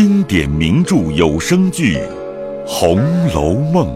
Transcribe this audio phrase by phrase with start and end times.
[0.00, 1.96] 经典名著有声剧
[2.64, 2.98] 《红
[3.34, 3.88] 楼梦》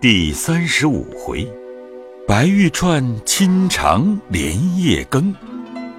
[0.00, 1.46] 第三十五回：
[2.26, 5.32] 白玉串亲尝莲叶羹，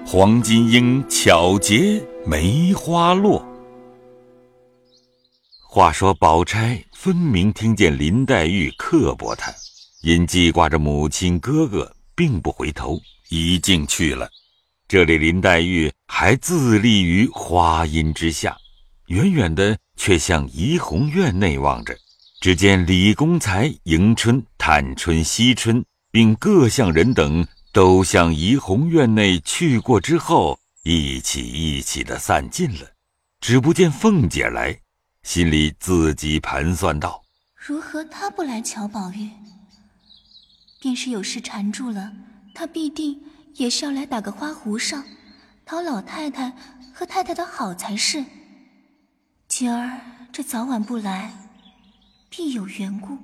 [0.04, 3.42] 黄金英巧结梅花落。
[5.66, 9.50] 话说，宝钗分明听见林黛玉刻薄她，
[10.02, 13.00] 因记挂着母亲哥哥，并不回头，
[13.30, 14.28] 一径去了。
[14.94, 18.56] 这里林黛玉还自立于花荫之下，
[19.08, 21.96] 远远的却向怡红院内望着。
[22.40, 32.86] 只见李公才、迎春、探春、惜春，并各项人等都向怡红院内去过之后，一起一起的散尽了，
[33.40, 34.78] 只不见凤姐来，
[35.24, 37.20] 心里自己盘算道
[37.66, 39.28] ：“如何她不来瞧宝玉？
[40.80, 42.12] 便是有事缠住了，
[42.54, 43.20] 她必定……”
[43.56, 45.04] 也是要来打个花壶上，
[45.64, 46.52] 讨老太太
[46.92, 48.24] 和太太的好才是。
[49.46, 50.00] 今儿
[50.32, 51.32] 这早晚不来，
[52.28, 53.16] 必有缘故。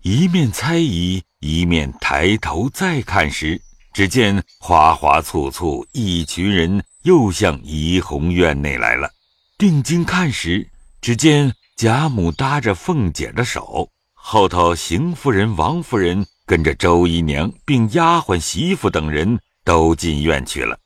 [0.00, 3.60] 一面猜疑，一面抬头再看时，
[3.92, 9.10] 只见花花簇簇一群人又向怡红院内来了。
[9.58, 10.70] 定睛看时，
[11.02, 16.26] 只见贾母搭着凤姐的手，后头邢夫人、王夫人。
[16.52, 20.78] 跟着周姨娘并丫鬟媳妇等人都进院去了，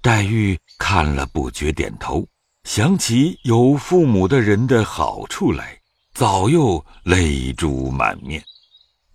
[0.00, 2.26] 黛玉看了不觉点头，
[2.64, 5.78] 想起有父母的人的好处来，
[6.14, 8.42] 早又泪珠满面。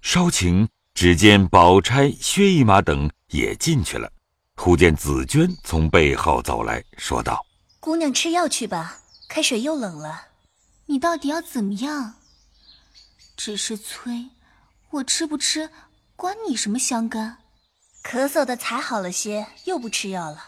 [0.04, 4.08] 稍请，只见宝钗、薛姨妈等也进去了。
[4.56, 7.44] 忽见紫娟从背后走来说道
[7.82, 10.28] ：“姑娘吃药去吧，开水又冷了。
[10.86, 12.14] 你到底要怎么样？
[13.36, 14.28] 只是催，
[14.92, 15.72] 我吃不吃？”
[16.18, 17.38] 关你什么相干？
[18.04, 20.46] 咳嗽的才好了些，又不吃药了。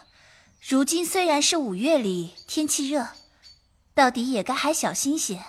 [0.68, 3.10] 如今虽然是五月里，天气热，
[3.94, 5.40] 到底也该还小心些。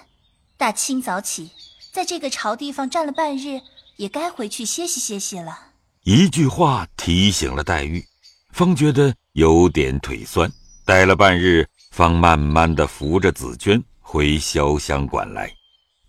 [0.59, 1.53] 大清早起，
[1.91, 3.63] 在这个潮地方站了半日，
[3.97, 5.59] 也该回去歇息歇息了。
[6.03, 8.05] 一句话提醒了黛玉，
[8.53, 10.53] 方觉得有点腿酸，
[10.85, 15.51] 待了半日，方慢慢的扶着紫娟回潇湘馆来。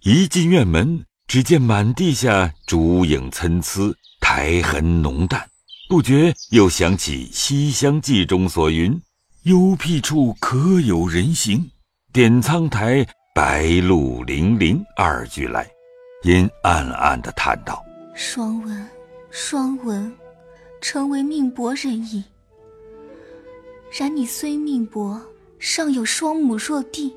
[0.01, 1.05] 一进院门。
[1.27, 5.45] 只见满地下烛影参差，苔痕浓淡，
[5.89, 8.97] 不觉又想起《西厢记》中所云
[9.43, 11.69] ：“幽僻处可有人行，
[12.13, 13.05] 点苍苔，
[13.35, 15.69] 白露零零。”二句来，
[16.23, 17.83] 因暗暗的叹道
[18.15, 18.87] ：“双文，
[19.29, 20.13] 双文，
[20.79, 22.23] 诚为命薄人矣。
[23.91, 25.19] 然你虽命薄，
[25.59, 27.13] 尚有双母弱弟。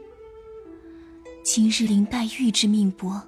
[1.45, 3.23] 今日林黛玉之命薄。”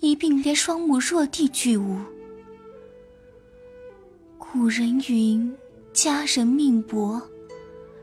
[0.00, 1.96] 一并连双母弱弟俱无。
[4.52, 5.56] 古人云
[5.94, 7.18] ：“佳人命薄。”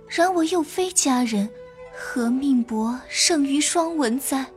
[0.09, 1.47] 然我又非佳人，
[1.95, 4.47] 何命薄胜于双文哉？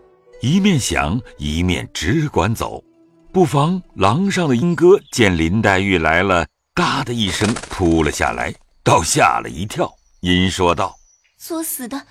[0.41, 2.82] 一面想，一面只管走。
[3.30, 9.92] 不妨廊上的莺歌见林黛玉来了，嘎的一声扑了下来，倒吓了一跳。
[10.20, 10.97] 因说道
[11.36, 12.06] ：“作死的，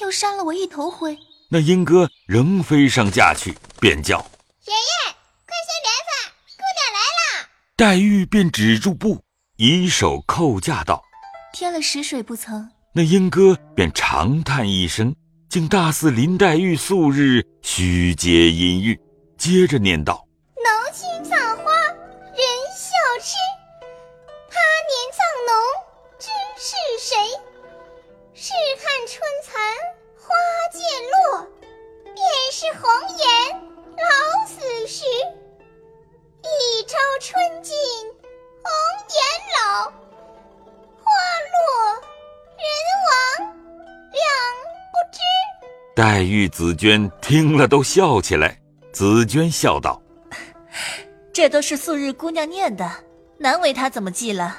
[0.00, 1.16] 又扇了我一头灰。”
[1.50, 4.18] 那莺歌仍飞上架去，便叫。
[4.66, 5.14] 爷爷，
[5.46, 6.13] 快些莲粉。
[7.76, 9.20] 黛玉便止住步，
[9.56, 11.02] 以手叩架道
[11.52, 15.12] ：“添了食水不曾？”那莺歌便长叹一声，
[15.48, 18.96] 竟大似林黛玉素日虚结阴郁，
[19.36, 20.24] 接着念道
[20.54, 22.46] ：“浓青草花人
[22.78, 23.34] 笑痴，
[24.48, 25.52] 他年葬侬
[26.20, 27.16] 知是谁？
[28.34, 29.60] 试看春残
[30.16, 30.30] 花
[30.70, 30.80] 渐
[31.10, 31.48] 落，
[32.04, 35.02] 便是红颜。”老死时，
[36.44, 37.74] 一朝春尽
[38.62, 38.70] 红
[39.08, 39.18] 颜
[39.56, 39.90] 老，
[41.00, 41.10] 花
[41.54, 41.56] 落
[42.60, 42.64] 人
[43.08, 43.54] 亡
[44.12, 44.20] 两
[44.92, 45.16] 不知。
[45.96, 48.60] 黛玉、紫娟听了都笑起来。
[48.92, 50.00] 紫娟笑道
[51.32, 52.88] ：“这都是素日姑娘念的，
[53.38, 54.58] 难为她怎么记了。”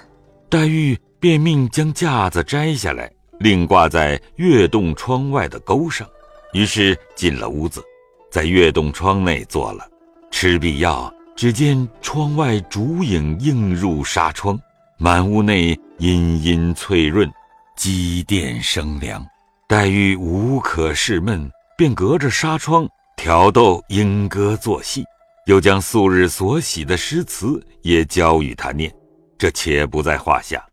[0.50, 6.10] 黛玉便命将架子摘下来，另挂在月洞窗外的钩上，
[6.54, 7.84] 于是进了屋子。
[8.32, 9.88] 在月洞窗内坐了，
[10.32, 14.58] 吃毕药，只见窗外烛影映入纱窗，
[14.98, 17.30] 满屋内阴阴翠润，
[17.76, 19.26] 积电生凉。
[19.68, 22.88] 黛玉无可释闷，便隔着纱窗
[23.18, 25.04] 挑逗莺歌作戏，
[25.46, 28.94] 又将素日所喜的诗词也教与他念。
[29.38, 30.66] 这且不在话下，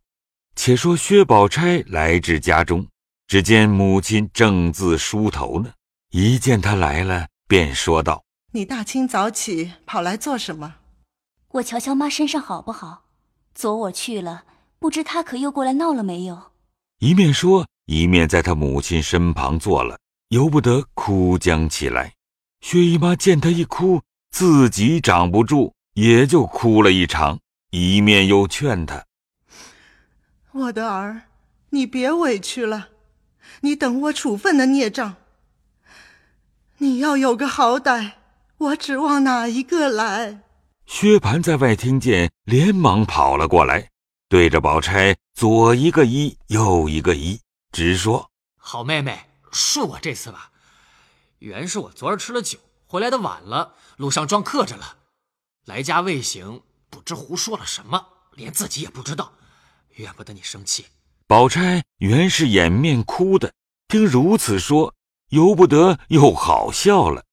[0.55, 2.87] 且说薛宝钗来至家中，
[3.27, 5.73] 只见母亲正自梳头呢，
[6.13, 7.27] 一见他来了。
[7.49, 8.23] 便说道
[8.55, 10.75] ：“你大清早起跑来做什么？
[11.53, 13.05] 我瞧瞧妈身上好不好？
[13.55, 14.45] 昨我去了，
[14.79, 16.53] 不知她可又过来闹了没有？”
[17.01, 22.13] 一面说，一面在他母亲身旁坐了，由不得哭将起来。
[22.61, 27.41] 薛姨妈见她一哭，自己长不住，也就哭了一场，
[27.71, 29.07] 一面又劝她
[30.53, 31.23] ：“我的儿，
[31.71, 32.91] 你别委屈了，
[33.63, 35.17] 你等我处分的孽障。
[36.79, 38.13] 你要有个好歹，
[38.63, 40.43] 我指望哪一个来？”
[40.87, 43.91] 薛蟠在外听见，连忙跑了过来，
[44.29, 47.41] 对着宝钗左一个揖，右一个揖，
[47.73, 50.51] 直说：“好妹妹，恕我这次吧。
[51.39, 54.97] 原是我昨儿吃了酒，回来的晚了，路上撞客着了，
[55.65, 59.33] 来家未醒，不知胡说了什么，连自己也不知道，
[59.97, 60.87] 怨不得你生气。”
[61.27, 63.53] 宝钗原是掩面哭的，
[63.89, 64.95] 听如此说，
[65.31, 67.25] 由不得又好笑了，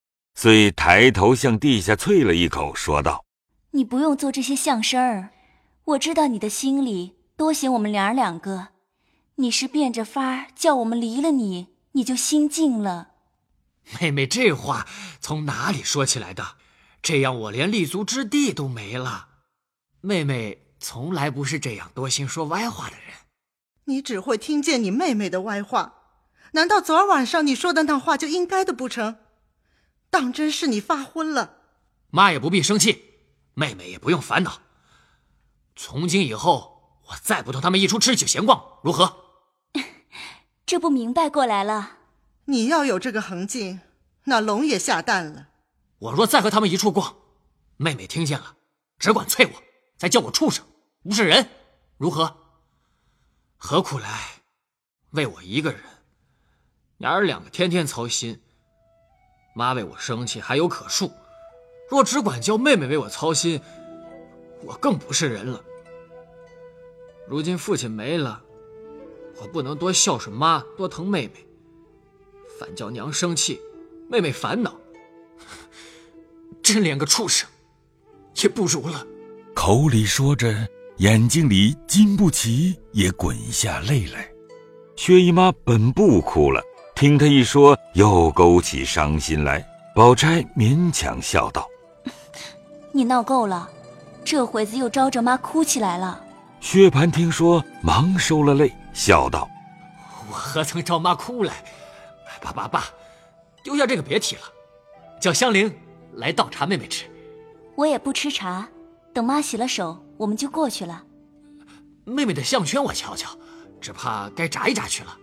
[0.41, 3.25] 遂抬头向地下啐了一口，说道。
[3.71, 5.31] 你不用做这些相声儿，
[5.83, 8.69] 我知道你的心里多嫌我们娘儿两个，
[9.35, 13.09] 你是变着法儿叫我们离了你，你就心静了。
[13.99, 14.87] 妹妹这话
[15.19, 16.55] 从哪里说起来的？
[17.01, 19.27] 这样我连立足之地都没了。
[19.99, 23.13] 妹妹从来不是这样多心说歪话的人。
[23.87, 25.95] 你只会听见你妹妹的歪话，
[26.53, 29.17] 难道昨儿晚上你说的那话就应该的不成？
[30.09, 31.57] 当真是你发昏了。
[32.09, 33.05] 妈也不必生气。
[33.53, 34.61] 妹妹也不用烦恼。
[35.75, 39.25] 从今以后，我再不同他们一处吃酒闲逛，如何？
[40.65, 41.97] 这不明白过来了。
[42.45, 43.81] 你要有这个横劲，
[44.25, 45.49] 那龙也下蛋了。
[45.99, 47.17] 我若再和他们一处逛，
[47.77, 48.55] 妹妹听见了，
[48.97, 49.63] 只管啐我，
[49.97, 50.65] 再叫我畜生，
[51.03, 51.49] 不是人，
[51.97, 52.35] 如何？
[53.57, 54.43] 何苦来？
[55.11, 55.81] 为我一个人，
[56.97, 58.41] 娘儿两个天天操心。
[59.59, 61.11] 妈为我生气，还有可恕。
[61.89, 63.59] 若只管叫妹妹为我操心，
[64.61, 65.61] 我更不是人了。
[67.27, 68.41] 如今父亲没了，
[69.41, 71.45] 我不能多孝顺妈，多疼妹妹，
[72.57, 73.59] 反叫娘生气，
[74.09, 74.73] 妹妹烦恼，
[76.63, 77.49] 真连个畜生
[78.41, 79.05] 也不如了。
[79.53, 80.55] 口里说着，
[80.99, 84.31] 眼睛里经不起也滚下泪来。
[84.95, 86.63] 薛姨妈本不哭了，
[86.99, 89.65] 听他一说，又勾起伤心来。
[89.95, 91.65] 宝钗勉强笑道。
[92.91, 93.69] 你闹够了，
[94.25, 96.21] 这会子又招着妈哭起来了。
[96.59, 99.49] 薛蟠听说，忙收了泪，笑道
[100.29, 101.63] ：“我何曾招妈哭来？
[102.41, 102.83] 爸爸爸，
[103.63, 104.41] 丢下这个别提了，
[105.21, 105.73] 叫香菱
[106.15, 107.05] 来倒茶，妹妹吃。
[107.75, 108.67] 我也不吃茶，
[109.13, 111.01] 等妈洗了手，我们就过去了。
[112.03, 113.29] 妹妹的项圈我瞧瞧，
[113.79, 115.17] 只怕该扎一扎去了。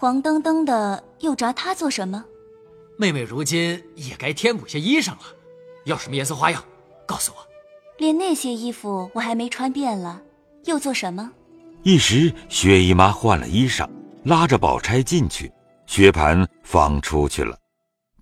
[0.00, 2.24] 黄澄澄的，又抓他做什么？
[2.96, 5.20] 妹妹如今也该添补些衣裳了，
[5.84, 6.64] 要什么颜色花样？”
[7.04, 7.46] 告诉我，
[7.98, 10.22] 连那些衣服我还没穿遍了，
[10.64, 11.30] 又做什么？
[11.82, 13.86] 一时薛姨妈换了衣裳，
[14.24, 15.52] 拉着宝钗进去，
[15.86, 17.58] 薛蟠方出去了。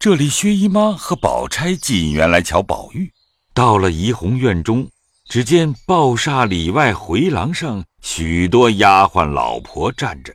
[0.00, 3.08] 这里薛姨妈和宝钗进园来瞧宝玉，
[3.54, 4.88] 到了怡红院中，
[5.28, 10.34] 只见抱厦里外回廊上许多丫鬟老婆站着，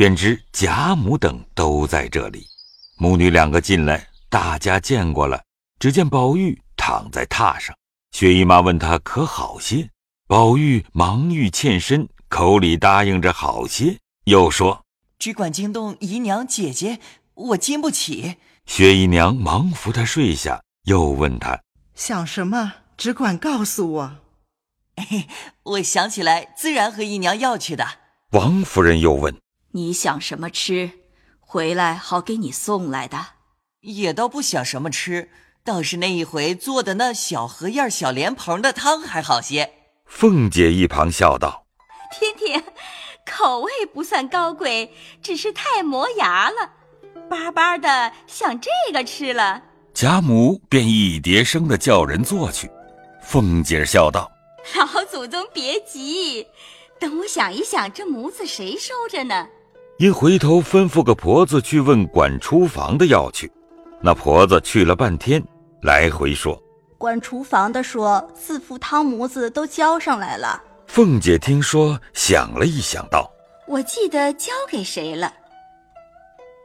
[0.00, 2.46] 便知贾母等都在这里。
[2.96, 5.44] 母女两个进来，大家见过了，
[5.78, 7.76] 只见宝玉躺在榻上。
[8.12, 9.90] 薛姨妈问他可好些，
[10.26, 14.86] 宝玉忙欲欠身，口里答应着好些，又说
[15.20, 16.98] ：“只管惊动姨娘姐姐，
[17.34, 21.60] 我经不起。”薛姨娘忙扶他睡下，又问他
[21.94, 24.16] 想什么，只管告诉我。
[25.62, 27.86] 我想起来，自然和姨娘要去的。
[28.30, 29.38] 王夫人又问
[29.72, 30.90] ：“你想什么吃？
[31.40, 33.18] 回来好给你送来的。”
[33.80, 35.30] 也倒不想什么吃。
[35.62, 39.72] 倒是那一回做的那小荷叶、小莲蓬的汤还好些。
[40.06, 41.66] 凤姐一旁笑道
[42.10, 42.64] ：“听听，
[43.26, 46.72] 口味不算高贵，只是太磨牙了，
[47.28, 49.62] 巴巴的想这个吃了。”
[49.92, 52.70] 贾母便一叠声的叫人做去。
[53.22, 54.32] 凤姐笑道
[54.74, 56.46] ：“老祖宗别急，
[56.98, 59.46] 等我想一想，这模子谁收着呢？”
[60.00, 63.52] 因回头吩咐个婆子去问管厨房的要去。
[64.00, 65.42] 那婆子去了半天，
[65.82, 66.58] 来回说
[66.96, 73.30] ：“管厨房的说，四副汤模子都交上来了。”凤姐听说，想了一想，道
[73.68, 75.30] ：“我记得交给谁了？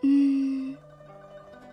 [0.04, 0.74] 嗯，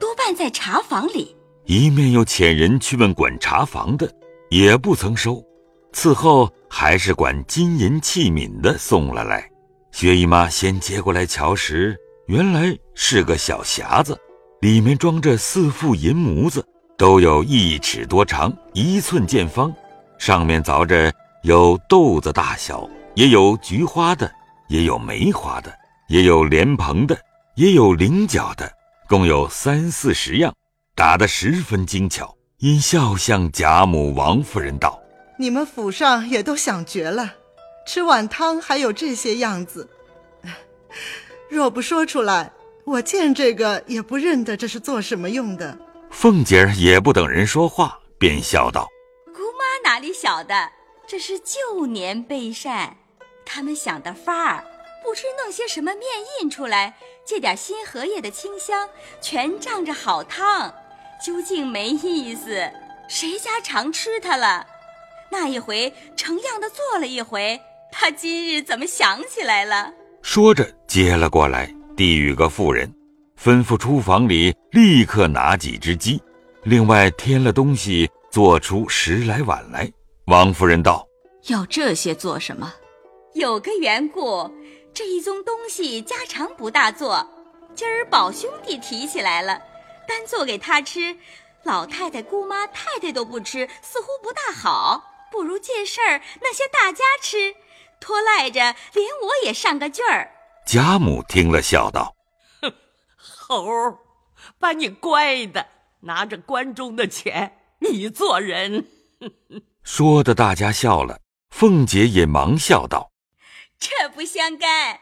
[0.00, 4.12] 多半在茶房里。”一面又遣人去问管茶房的，
[4.50, 5.40] 也不曾收。
[5.92, 9.49] 此后还是管金银器皿的送了来。
[9.93, 11.97] 薛姨妈先接过来瞧时，
[12.27, 14.19] 原来是个小匣子。
[14.61, 16.65] 里面装着四副银模子，
[16.97, 19.73] 都有一尺多长，一寸见方，
[20.19, 24.33] 上面凿着有豆子大小，也有菊花的，
[24.69, 25.73] 也有梅花的，
[26.09, 27.19] 也有莲蓬的，
[27.57, 28.73] 也有菱角的，
[29.09, 30.55] 共有三四十样，
[30.95, 32.35] 打得十分精巧。
[32.59, 35.01] 因笑向贾母、王夫人道
[35.37, 37.35] ：“你们府上也都想绝了，
[37.87, 39.89] 吃碗汤还有这些样子。
[41.49, 42.53] 若不说出来，
[42.85, 45.79] 我见这个也不认得这是做什么用的。”
[46.11, 48.89] 凤姐儿也不等人说话，便笑道
[49.35, 50.71] ：“姑妈哪里晓得，
[51.07, 52.97] 这是旧年备膳，
[53.45, 54.65] 他们想的法儿，
[55.03, 56.05] 不知弄些什么面
[56.41, 58.89] 印出来，借点新荷叶的清香，
[59.21, 60.75] 全仗着好汤。”
[61.25, 62.69] 究竟没意思，
[63.09, 64.67] 谁家常吃它了？
[65.31, 67.61] 那一回成样的做了一回，
[67.93, 69.93] 他今日怎么想起来了？
[70.23, 72.93] 说着接了过来，递与个妇人，
[73.39, 76.21] 吩咐厨房里立刻拿几只鸡，
[76.63, 79.89] 另外添了东西，做出十来碗来。
[80.27, 81.07] 王夫人道
[81.49, 82.73] ：“要这些做什么？
[83.35, 84.51] 有个缘故，
[84.95, 87.25] 这一宗东西家常不大做，
[87.75, 89.61] 今儿宝兄弟提起来了。”
[90.09, 91.17] 单做给他吃，
[91.63, 95.11] 老太太、姑妈、太太都不吃，似乎不大好。
[95.31, 97.55] 不如借事儿那些大家吃，
[98.03, 100.29] 拖赖着连我也上个句儿。
[100.67, 102.17] 贾母听了，笑道
[102.61, 102.75] ：“哼，
[103.17, 103.99] 猴儿，
[104.59, 105.69] 把你乖的，
[106.01, 108.89] 拿着关中的钱，你做人。
[109.85, 111.21] ”说的大家笑了。
[111.51, 113.13] 凤姐也忙笑道
[113.79, 115.01] ：“这不相干，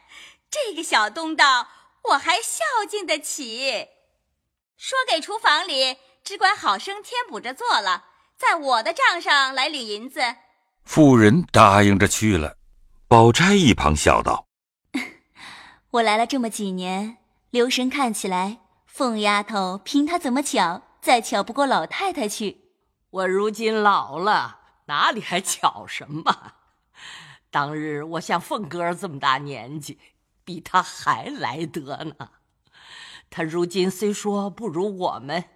[0.51, 1.69] 这个小东道
[2.11, 3.89] 我还孝敬得起。”
[4.77, 8.05] 说给厨房里只管好生添补着做了，
[8.37, 10.21] 在我的账上来领银子。
[10.85, 12.57] 妇人答应着去了。
[13.11, 14.47] 宝钗一旁笑道
[15.91, 17.17] ：“我来了这么几年，
[17.51, 22.71] 留神看起来，凤丫头凭她怎么巧，再巧不过老太太去。
[23.11, 26.53] 我如今老了，哪里还巧什么？
[27.51, 29.99] 当日我像凤哥儿这么大年纪，
[30.45, 32.31] 比她还来得呢。”
[33.29, 35.47] 他如今虽说不如我们，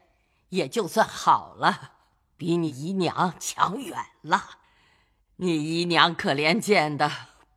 [0.49, 1.93] 也就算好了，
[2.37, 4.43] 比你姨娘强远了。
[5.37, 7.09] 你姨娘可怜见的，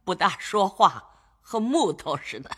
[0.07, 1.03] 不大说话，
[1.41, 2.49] 和木头似的，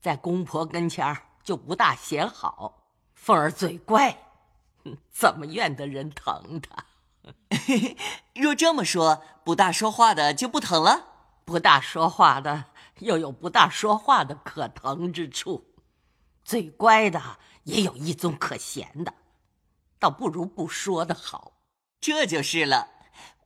[0.00, 2.86] 在公婆跟前就不大显好。
[3.12, 4.16] 凤儿嘴乖，
[5.10, 6.86] 怎么怨得人疼她？
[8.34, 11.08] 若这么说，不大说话的就不疼了？
[11.44, 12.64] 不大说话的
[13.00, 15.74] 又有不大说话的可疼之处。
[16.42, 17.20] 嘴乖的
[17.64, 19.12] 也有一宗可嫌的，
[19.98, 21.52] 倒不如不说的好。
[22.00, 22.88] 这就是了。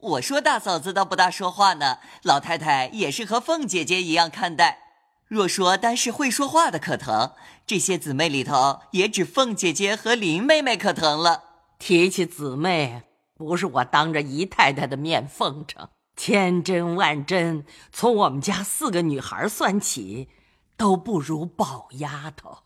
[0.04, 4.80] 我说大嫂子倒不大说话呢，老太太也是和凤姐姐一样看待。
[5.26, 7.32] 若说单是会说话的可疼，
[7.66, 11.44] 这些姊妹里头也只凤姐姐和林妹妹可疼了。
[11.78, 20.28] 提起姊妹，不是我当着姨太太的面奉承，千真万真，从我们家四个女孩算起，
[20.76, 22.58] 都不如宝丫头。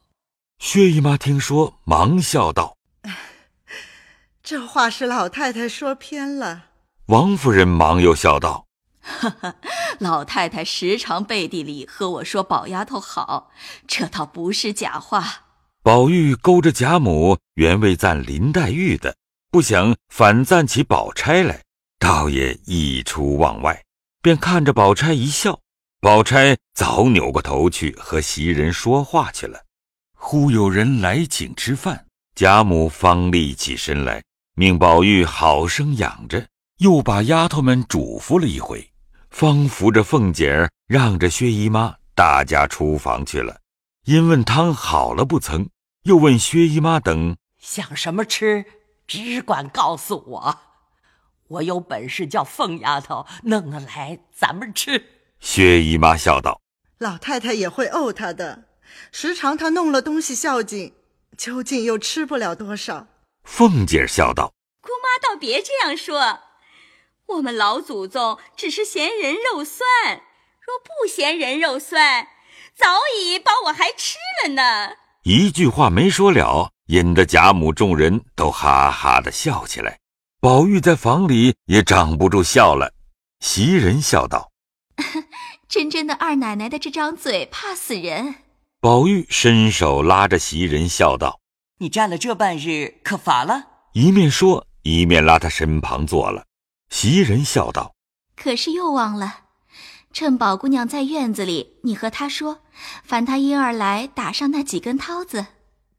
[0.59, 2.77] 薛姨妈听说，忙笑道
[4.43, 6.65] ：“这话是老太太说偏了。”
[7.09, 8.67] 王夫人忙又笑道
[9.01, 9.55] ：“哈哈，
[9.99, 13.51] 老太太时常背地里和我说宝丫头好，
[13.87, 15.47] 这倒不是假话。”
[15.83, 19.17] 宝玉勾着贾母，原为赞林黛玉的，
[19.51, 21.63] 不想反赞起宝钗来，
[21.99, 23.83] 倒也一出望外，
[24.21, 25.59] 便看着宝钗一笑。
[26.03, 29.59] 宝钗早扭过头去和袭人说话去了。
[30.15, 34.23] 忽有人来请吃饭，贾母方立起身来，
[34.55, 36.47] 命宝玉好生养着，
[36.79, 38.93] 又把丫头们嘱咐了一回，
[39.31, 43.61] 方扶着凤姐儿，让着薛姨妈，大家出房去了。
[44.05, 45.69] 因问汤好了不曾，
[46.05, 48.65] 又问薛姨妈等想什么吃，
[49.09, 50.59] 只管告诉我，
[51.49, 55.05] 我有本事叫凤丫头弄了来，咱们吃。
[55.41, 56.61] 薛姨妈笑道
[56.99, 58.67] ：“老太太也会怄她的。”
[59.11, 60.95] 时常她弄了东西孝敬，
[61.37, 63.09] 究竟又吃不了多少。
[63.43, 66.39] 凤姐笑道：“姑妈倒别这样说，
[67.29, 69.87] 我们老祖宗只是嫌人肉酸，
[70.61, 72.29] 若不嫌人肉酸，
[72.75, 72.87] 早
[73.21, 79.99] 已把我还吃了呢。”一句话没说了，引得贾母众人都哈哈的笑起来。
[80.41, 82.93] 宝玉在房里也长不住笑了。
[83.41, 84.51] 袭人笑道
[85.69, 88.37] ：“真真的二奶奶的这张嘴，怕死人。”
[88.81, 91.41] 宝玉伸手拉着袭人，笑道
[91.79, 96.45] ：“你站了这半日，可乏了？”一面说，一面拉他身旁坐了。
[96.91, 97.95] 袭人笑道
[98.37, 99.41] ：“可是又忘了，
[100.13, 102.63] 趁宝姑娘在院子里，你和她说，
[103.05, 105.47] 烦她婴儿来打上那几根绦子。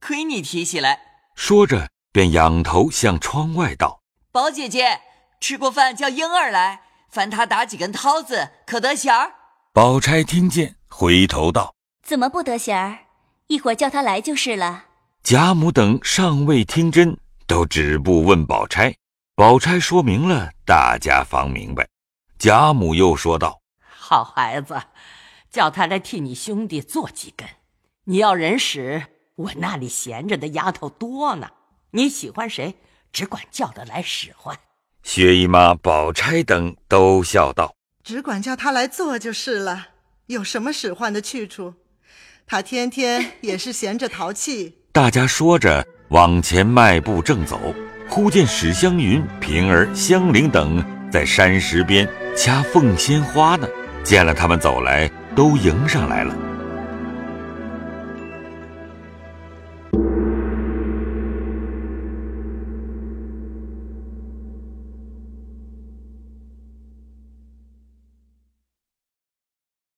[0.01, 0.99] 亏你提起来。”
[1.35, 5.01] 说着，便仰头向窗外道：“宝姐姐，
[5.39, 9.33] 吃过饭叫婴儿来，烦他打几根绦子，可得闲儿？”
[9.71, 11.75] 宝钗听见，回头道。
[12.03, 12.99] 怎么不得闲儿？
[13.47, 14.85] 一会儿叫他来就是了。
[15.23, 18.95] 贾母等尚未听真，都止步问宝钗。
[19.39, 21.87] 宝钗说明了，大家方明白。
[22.37, 24.77] 贾母又说道：“好孩子，
[25.49, 27.47] 叫他来替你兄弟做几根。
[28.03, 29.01] 你要人使，
[29.35, 31.51] 我那里闲着的丫头多呢。
[31.91, 32.75] 你喜欢谁，
[33.13, 34.59] 只管叫他来使唤。”
[35.03, 39.87] 薛姨妈、宝钗等都笑道：“只管叫他来做就是了，
[40.25, 41.75] 有什么使唤的去处？
[42.45, 47.57] 他天天也是闲着淘气。”大家说着，往前迈步正走，
[48.09, 52.07] 忽见史湘云、平儿、香菱等在山石边。
[52.35, 53.67] 掐凤仙花呢，
[54.03, 56.48] 见了他们走来，都迎上来了。